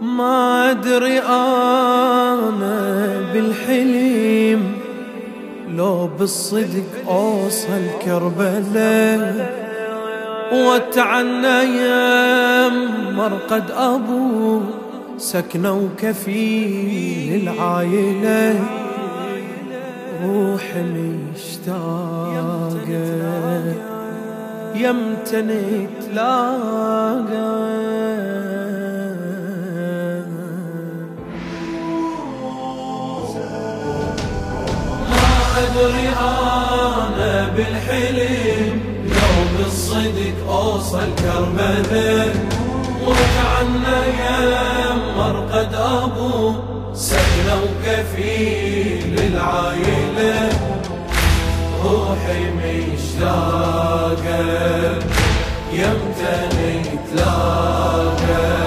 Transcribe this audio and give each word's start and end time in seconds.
ما 0.00 0.70
أدري 0.70 1.18
أنا 1.18 2.76
بالحليم 3.32 4.72
لو 5.76 6.10
بالصدق 6.18 7.08
أوصل 7.08 7.82
كربلاء. 8.04 9.60
وتعنى 10.52 11.78
يا 11.78 12.68
مرقد 13.10 13.70
أبو 13.70 14.60
سكنوا 15.18 15.88
كفيل 15.98 17.42
العايلة. 17.42 18.60
روحي 20.24 20.82
مشتاقة 20.82 22.80
يمتن 24.74 25.50
تلاقى 26.00 27.50
أدري 35.60 36.08
أنا 36.08 37.48
بالحلم 37.56 38.80
لو 39.06 39.34
بالصدق 39.58 40.36
أوصل 40.48 41.08
كربلاء 41.18 42.34
وكعنا 43.06 43.98
يا 44.06 44.38
مرقد 45.16 45.74
أبو. 45.74 46.54
سكنة 46.94 47.54
وكفيل 47.62 49.14
العايلة 49.18 50.48
روحي 51.84 52.42
مشتاقة. 52.56 54.40
يمتني 55.72 56.82
تلاقى. 57.12 58.59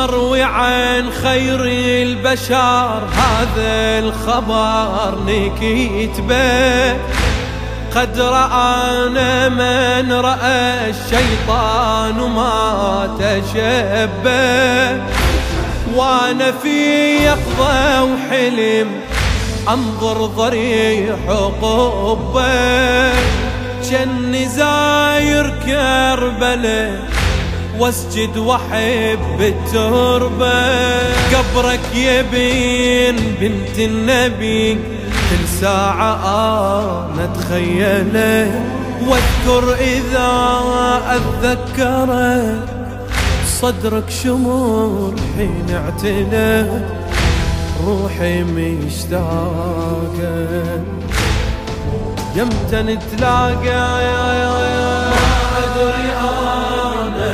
مروي 0.00 0.42
عن 0.42 1.10
خير 1.22 1.60
البشر. 2.02 3.02
هذا 3.12 3.98
الخبر 3.98 5.18
نكيت 5.26 6.20
به. 6.20 6.92
قد 7.94 8.18
رآنا 8.18 9.48
من 9.48 10.12
رأى 10.12 10.90
الشيطان 10.90 12.14
ما 12.14 13.10
تشبه. 13.18 15.02
وأنا 15.94 16.52
في 16.62 17.16
يقظة 17.24 18.04
وحلم 18.04 18.88
أنظر 19.68 20.26
ضريح 20.26 21.16
قبه 21.62 23.12
جن 23.90 24.48
زاير 24.48 25.54
كربلة 25.66 26.98
واسجد 27.80 28.36
واحب 28.36 29.40
التربة. 29.40 30.60
قبرك 31.32 31.80
يبين 31.94 33.16
بنت 33.40 33.78
النبي 33.78 34.74
كل 35.30 35.48
ساعة 35.60 36.14
أنا 37.14 37.24
أتخيله. 37.24 38.50
واذكر 39.08 39.64
إذا 39.74 40.30
أتذكرك 41.10 42.64
صدرك 43.60 44.10
شمور 44.22 45.14
حين 45.36 45.66
اعتنى 45.74 46.52
روحي 47.86 48.42
مشتاقة. 48.42 50.30
يمتى 52.36 52.82
نتلاقى 52.82 53.66
يا 53.66 54.00
يا 54.00 54.20
يا 54.42 55.12
أدري 55.58 56.04
أنا 56.04 56.09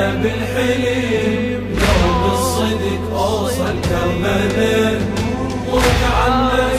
بالحلم 0.04 1.60
لو 1.80 2.28
بالصدق 2.28 3.18
أوصل 3.18 3.74
كربلاء 3.88 5.00
وكعنا 5.72 6.72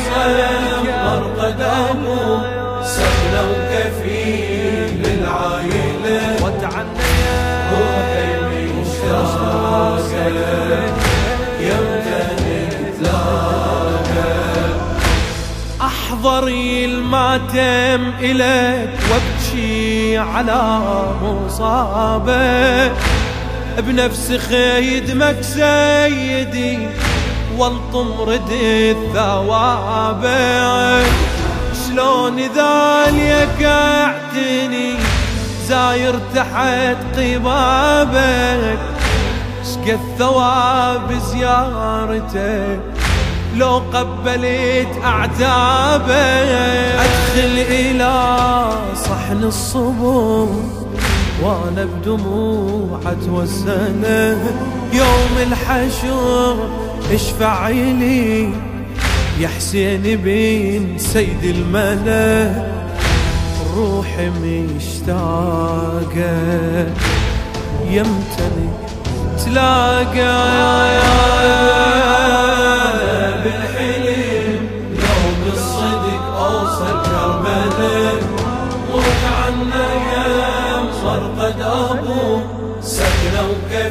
يا 0.88 1.20
مرقد 1.20 1.62
أبو 1.62 2.38
سهلة 2.83 3.42
وكفيل 3.52 4.89
للعايلة 5.04 6.36
وتعنى 6.45 7.08
روحي 7.72 8.66
مشتاقة 8.82 9.98
يمتى 11.60 12.22
نتلاقى 12.82 14.34
احضري 15.82 16.86
الماتم 16.86 18.11
إليك 18.20 18.89
على 20.16 20.82
مصابه 21.23 22.92
بنفس 23.78 24.32
خيدمك 24.32 25.42
سيدي 25.42 26.88
والطم 27.58 28.22
رد 28.22 28.52
الثواب. 28.52 30.23
شلون 31.88 32.40
ذلك 32.40 33.64
اعتني 33.64 34.94
زاير 35.67 36.16
تحت 36.36 37.20
قبابك؟ 37.20 38.80
شقد 39.64 40.00
ثواب 40.20 41.14
زيارتك 41.32 42.80
لو 43.56 43.82
قبلت 43.94 45.04
أعتابه 45.04 46.14
أدخل 47.04 47.56
إلى 47.70 48.14
صحن 49.27 49.43
الصبر 49.43 50.48
وأنا 51.43 51.86
بدموع 51.86 52.99
اتوسل 53.05 54.04
يوم 54.93 55.36
الحشر 55.48 56.70
اشفع 57.11 57.70
لي 57.70 58.49
يا 59.39 59.48
حسين 59.48 60.02
بن 60.04 60.98
سيد 60.98 61.43
الملا. 61.43 62.54
روحي 63.76 64.30
مشتاقة 64.30 65.17
يمتني 67.89 68.70
تلاقى. 69.45 70.58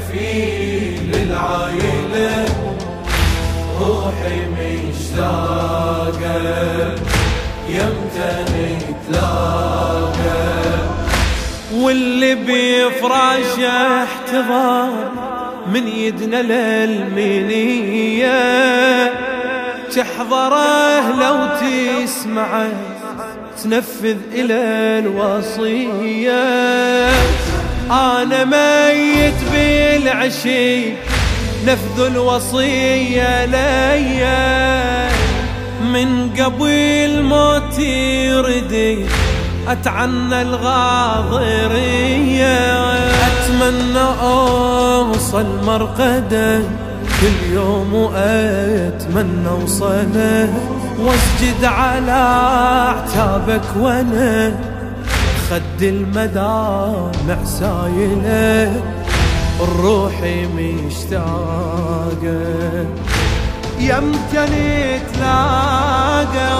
وكفيل 0.06 1.12
للعايله 1.12 2.44
روحي 3.80 4.38
مشتاقة 4.58 6.36
يمتني 7.68 8.78
تلاقى 9.08 10.46
واللي 11.74 12.34
بفراشه 12.34 14.04
احتضار 14.04 15.12
من 15.72 15.88
يدنا 15.88 16.42
للمنية. 16.86 18.36
تحضره 19.96 21.10
لو 21.20 21.36
تسمعه 21.60 22.72
تنفذ 23.62 24.16
إلى 24.32 24.54
الوصية. 24.98 26.42
أنا 27.90 28.44
ميت 28.44 29.34
بالعشي 29.52 30.92
نفذ 31.66 32.00
الوصية 32.06 33.44
ليا 33.44 35.08
من 35.92 36.30
قبل 36.40 37.22
موت 37.22 37.78
يردي 37.78 39.06
أتعنى 39.68 40.42
الغاضرية. 40.42 41.76
أتمنى 43.26 44.06
أوصل 44.22 45.46
مرقدا 45.66 46.64
كل 47.20 47.52
يوم 47.54 47.94
وأتمنى 47.94 49.48
أوصله. 49.48 50.54
واسجد 50.98 51.64
على 51.64 52.12
أعتابك 52.92 53.76
وأنا 53.80 54.75
خد 55.50 55.82
المدامع 55.82 57.44
سايله 57.44 58.82
الروحي 59.60 60.46
مشتاقة. 60.46 61.66
يمتني 63.78 64.98
تلاقى 65.14 66.52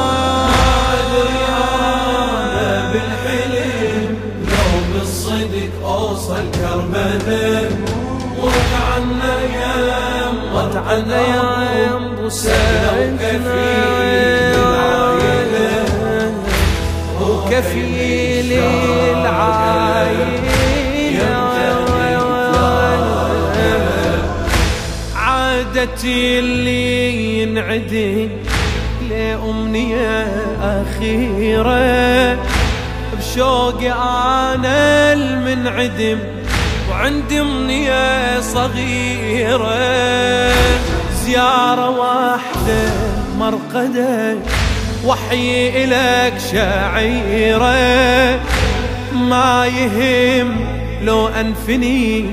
أنا 2.52 2.92
بالحلم 2.92 4.16
لو 4.42 4.98
بالصدق 4.98 5.86
أوصل 5.86 6.44
كربلاء 6.54 7.72
وكعنا 8.42 9.34
يا 9.40 9.76
وكعنا 10.54 11.20
يا 11.20 11.96
أبو 11.96 12.28
سيدنا 12.28 13.16
كفيل 13.20 14.56
كفيل 17.50 18.25
العايلة 18.52 20.36
عادتي 25.16 26.38
اللي 26.38 27.42
ينعدي 27.42 28.28
لأمنية 29.10 30.26
أخيرة. 30.62 32.38
بشوقي 33.18 33.92
أنا 33.92 35.12
المنعدم 35.12 36.18
وعندي 36.90 37.40
أمنية 37.40 38.40
صغيرة. 38.40 39.76
زيارة 41.24 41.90
واحدة 41.90 42.90
مرقدة 43.38 44.36
وحي 45.04 45.84
إلك 45.84 46.38
شعيرة. 46.52 48.40
ما 49.16 49.66
يهم 49.66 50.56
لو 51.02 51.28
أنفني 51.28 52.24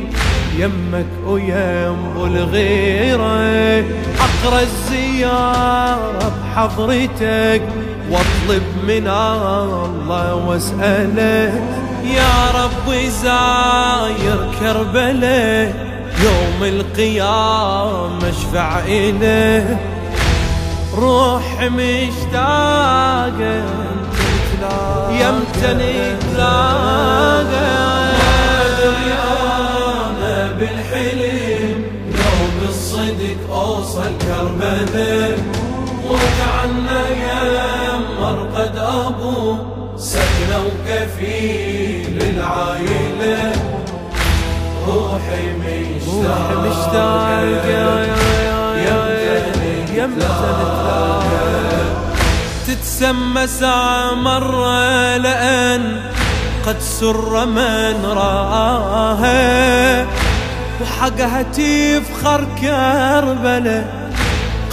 يمك 0.57 1.05
ويم 1.25 2.25
الغيرة 2.25 3.85
أقرأ 4.19 4.61
الزيارة 4.61 6.33
بحضرتك 6.43 7.61
وأطلب 8.09 8.63
من 8.87 9.07
الله 9.07 10.35
واسأله 10.35 11.61
يا 12.15 12.51
رب 12.55 12.93
زاير 13.23 14.51
كربلة 14.59 15.73
يوم 16.23 16.63
القيامة 16.63 18.29
أشفع 18.29 18.79
إله 18.87 19.92
روح 20.97 21.61
مشتاقة 21.61 23.63
يمتني 25.11 26.15
تلاقى 26.15 27.83
بالحلم 30.59 31.83
لو 32.11 32.61
بالصدق 32.61 33.53
اوصل 33.53 34.11
كربلاء 34.21 35.37
وكعنا 36.09 37.09
يا 37.09 37.99
مرقد 38.21 38.75
ابو 38.77 39.55
سكنه 39.97 40.59
وكفيل 40.65 42.15
العائله 42.21 43.51
روحي 44.87 45.45
مشتاق 45.59 46.65
مشتاق 46.65 47.63
يمتلك 49.95 50.82
تتسمى 52.83 53.47
ساعة 53.47 54.13
مرة 54.13 55.17
لأن 55.17 56.01
قد 56.67 56.79
سر 56.79 57.45
من 57.45 58.05
رآها. 58.05 59.41
وحقها 60.81 61.41
تفخر 61.41 62.47
كربلة 62.61 63.85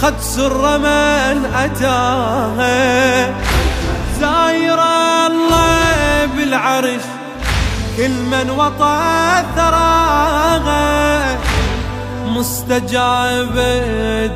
قد 0.01 0.13
سر 0.19 0.77
من 0.77 1.45
أتاها. 1.55 3.25
زاير 4.19 4.79
الله 5.27 6.25
بالعرش 6.37 7.05
كل 7.97 8.09
من 8.09 8.49
وطى 8.49 9.43
ثراها. 9.55 11.37
مستجاب 12.27 13.55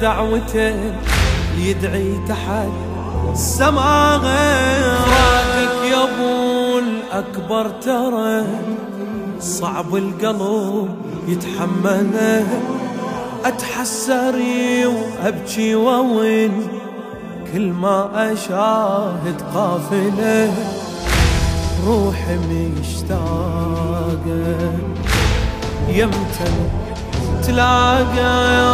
دعوته 0.02 0.94
يدعي 1.58 2.20
تحت 2.30 2.95
السماء 3.36 4.24
راكك 5.12 5.92
يا 5.92 6.04
ابو 6.04 6.80
الاكبر 6.80 7.70
ترى 7.70 8.44
صعب 9.40 9.96
القلب 9.96 10.90
يتحمله. 11.28 12.48
اتحسري 13.46 14.86
وابكي 14.86 15.76
ووين 15.76 16.68
كل 17.54 17.72
ما 17.72 18.10
اشاهد 18.34 19.42
قافله. 19.56 20.54
روحي 21.88 22.38
مشتاقة 22.80 24.16
يمتن 25.90 26.56
تلاقى. 27.44 28.66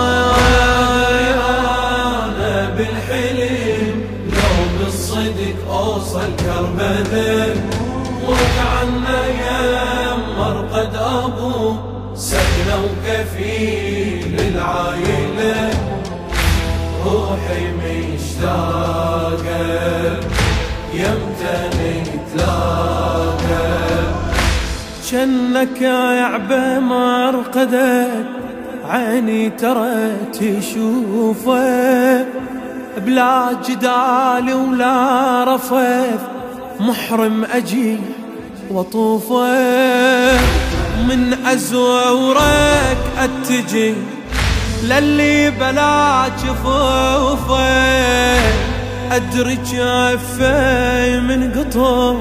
بالحلم 2.77 3.70
اوصل 5.91 6.29
كربلاء 6.39 7.55
وكعنا 8.27 9.19
يا 9.27 10.15
مرقد 10.37 10.95
أبو. 10.95 11.75
سكنه 12.15 12.77
وكفيل 12.83 14.39
العايلة. 14.39 15.69
روحي 17.05 17.63
مشتاقة. 17.79 19.61
يمتني 20.93 21.93
تلاقى 22.33 23.69
جنك 25.11 25.81
يا 25.81 26.23
عبا 26.23 26.79
مرقدك 26.79 28.25
عيني 28.89 29.49
ترى 29.49 30.11
تشوفه. 30.33 32.25
بلا 32.97 33.51
جدال 33.67 34.53
ولا 34.53 35.43
رفث 35.55 36.21
محرم 36.79 37.45
أجي 37.45 37.97
وطوفه 38.71 40.39
من 41.07 41.33
أزورك 41.47 42.97
أتجي 43.19 43.93
للي 44.83 45.51
بلا 45.51 46.27
جفوفه 46.43 47.61
أدري 49.11 49.57
جافه 49.71 51.19
من 51.19 51.51
قطر 51.53 52.17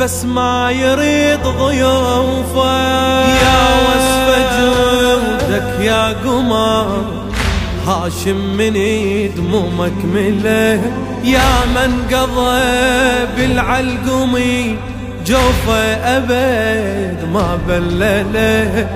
بس 0.00 0.24
ما 0.24 0.70
يريد 0.70 1.42
ضيوفه 1.42 2.80
يا 3.28 3.62
وصف 3.86 4.28
جودك 4.58 5.80
يا 5.80 6.12
قمر 6.24 7.21
هاشم 7.86 8.36
من 8.36 8.74
دمومك 9.36 10.04
مله 10.14 10.80
يا 11.24 11.66
من 11.74 11.92
قضى 12.12 12.62
بالعلقمي 13.36 14.76
جوفه 15.26 15.82
أبد 16.16 17.24
ما 17.32 17.58
بلله. 17.68 18.88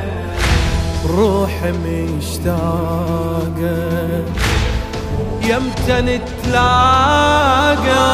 روحي 1.06 1.72
مشتاقة 1.72 2.56
يمتن 5.42 6.20
تلاقى. 6.44 8.06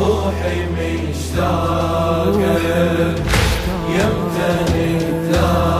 روحي 0.00 0.58
مشتاقة. 0.76 2.56
يمتني 3.96 4.88
تلاقي 5.00 5.75